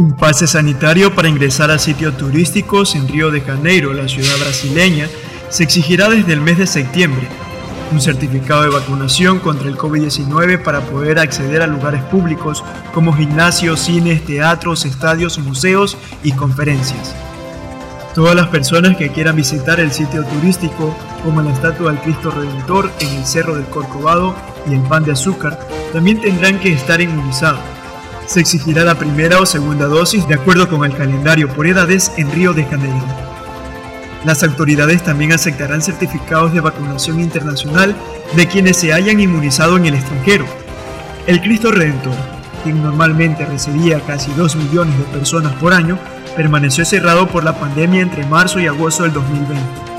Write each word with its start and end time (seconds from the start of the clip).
Un 0.00 0.12
pase 0.12 0.46
sanitario 0.46 1.14
para 1.14 1.28
ingresar 1.28 1.70
a 1.70 1.78
sitios 1.78 2.16
turísticos 2.16 2.94
en 2.94 3.06
Río 3.06 3.30
de 3.30 3.42
Janeiro, 3.42 3.92
la 3.92 4.08
ciudad 4.08 4.34
brasileña, 4.40 5.06
se 5.50 5.62
exigirá 5.62 6.08
desde 6.08 6.32
el 6.32 6.40
mes 6.40 6.56
de 6.56 6.66
septiembre. 6.66 7.28
Un 7.92 8.00
certificado 8.00 8.62
de 8.62 8.70
vacunación 8.70 9.40
contra 9.40 9.68
el 9.68 9.76
COVID-19 9.76 10.62
para 10.62 10.80
poder 10.80 11.18
acceder 11.18 11.60
a 11.60 11.66
lugares 11.66 12.02
públicos 12.04 12.64
como 12.94 13.12
gimnasios, 13.12 13.80
cines, 13.80 14.24
teatros, 14.24 14.86
estadios, 14.86 15.38
museos 15.38 15.98
y 16.22 16.32
conferencias. 16.32 17.14
Todas 18.14 18.34
las 18.34 18.48
personas 18.48 18.96
que 18.96 19.10
quieran 19.10 19.36
visitar 19.36 19.80
el 19.80 19.92
sitio 19.92 20.24
turístico, 20.24 20.96
como 21.22 21.42
la 21.42 21.52
estatua 21.52 21.92
del 21.92 22.00
Cristo 22.00 22.30
Redentor 22.30 22.90
en 23.00 23.18
el 23.18 23.26
Cerro 23.26 23.54
del 23.54 23.66
Corcovado 23.66 24.34
y 24.66 24.72
el 24.72 24.80
Pan 24.80 25.04
de 25.04 25.12
Azúcar, 25.12 25.58
también 25.92 26.22
tendrán 26.22 26.58
que 26.58 26.72
estar 26.72 27.02
inmunizados 27.02 27.60
se 28.30 28.38
exigirá 28.38 28.84
la 28.84 28.94
primera 28.94 29.40
o 29.40 29.46
segunda 29.46 29.86
dosis 29.86 30.28
de 30.28 30.34
acuerdo 30.34 30.68
con 30.68 30.84
el 30.84 30.96
calendario 30.96 31.48
por 31.48 31.66
edades 31.66 32.12
en 32.16 32.30
Río 32.30 32.52
de 32.52 32.64
Janeiro. 32.64 33.04
Las 34.24 34.44
autoridades 34.44 35.02
también 35.02 35.32
aceptarán 35.32 35.82
certificados 35.82 36.52
de 36.52 36.60
vacunación 36.60 37.18
internacional 37.18 37.96
de 38.36 38.46
quienes 38.46 38.76
se 38.76 38.92
hayan 38.92 39.18
inmunizado 39.18 39.76
en 39.76 39.86
el 39.86 39.94
extranjero. 39.94 40.44
El 41.26 41.40
Cristo 41.40 41.72
Redentor, 41.72 42.14
quien 42.62 42.80
normalmente 42.80 43.44
recibía 43.46 44.00
casi 44.02 44.30
2 44.34 44.54
millones 44.54 44.96
de 44.96 45.04
personas 45.06 45.52
por 45.54 45.72
año, 45.72 45.98
permaneció 46.36 46.84
cerrado 46.84 47.26
por 47.26 47.42
la 47.42 47.58
pandemia 47.58 48.00
entre 48.00 48.24
marzo 48.26 48.60
y 48.60 48.68
agosto 48.68 49.02
del 49.02 49.12
2020. 49.12 49.89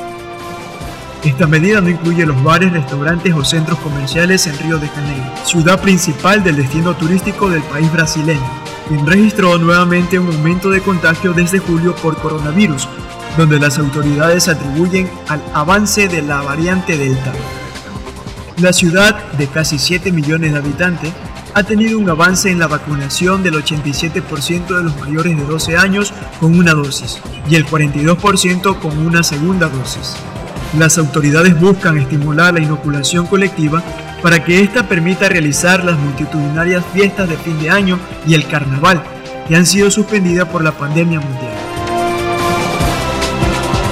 Esta 1.23 1.45
medida 1.45 1.81
no 1.81 1.89
incluye 1.89 2.25
los 2.25 2.41
bares, 2.43 2.73
restaurantes 2.73 3.31
o 3.35 3.45
centros 3.45 3.77
comerciales 3.79 4.47
en 4.47 4.57
Río 4.57 4.79
de 4.79 4.87
Janeiro, 4.87 5.23
ciudad 5.45 5.79
principal 5.79 6.43
del 6.43 6.55
destino 6.55 6.95
turístico 6.95 7.47
del 7.47 7.61
país 7.61 7.91
brasileño, 7.91 8.41
quien 8.87 9.05
registró 9.05 9.59
nuevamente 9.59 10.17
un 10.17 10.27
aumento 10.27 10.71
de 10.71 10.81
contagio 10.81 11.33
desde 11.33 11.59
julio 11.59 11.95
por 11.97 12.17
coronavirus, 12.17 12.87
donde 13.37 13.59
las 13.59 13.77
autoridades 13.77 14.47
atribuyen 14.47 15.11
al 15.27 15.43
avance 15.53 16.07
de 16.07 16.23
la 16.23 16.41
variante 16.41 16.97
Delta. 16.97 17.31
La 18.57 18.73
ciudad, 18.73 19.31
de 19.33 19.45
casi 19.45 19.77
7 19.77 20.11
millones 20.11 20.53
de 20.53 20.57
habitantes, 20.57 21.13
ha 21.53 21.61
tenido 21.61 21.99
un 21.99 22.09
avance 22.09 22.49
en 22.49 22.57
la 22.57 22.67
vacunación 22.67 23.43
del 23.43 23.55
87% 23.63 24.75
de 24.75 24.83
los 24.83 24.99
mayores 24.99 25.37
de 25.37 25.43
12 25.43 25.77
años 25.77 26.13
con 26.39 26.57
una 26.57 26.73
dosis 26.73 27.19
y 27.47 27.55
el 27.55 27.67
42% 27.67 28.79
con 28.79 29.05
una 29.05 29.21
segunda 29.21 29.67
dosis. 29.69 30.15
Las 30.77 30.97
autoridades 30.97 31.59
buscan 31.59 31.97
estimular 31.97 32.53
la 32.53 32.61
inoculación 32.61 33.27
colectiva 33.27 33.83
para 34.21 34.43
que 34.43 34.61
ésta 34.61 34.87
permita 34.87 35.27
realizar 35.27 35.83
las 35.83 35.97
multitudinarias 35.99 36.83
fiestas 36.93 37.27
de 37.27 37.35
fin 37.37 37.59
de 37.59 37.69
año 37.69 37.99
y 38.25 38.35
el 38.35 38.47
carnaval, 38.47 39.03
que 39.47 39.55
han 39.55 39.65
sido 39.65 39.91
suspendidas 39.91 40.47
por 40.47 40.63
la 40.63 40.71
pandemia 40.71 41.19
mundial. 41.19 41.50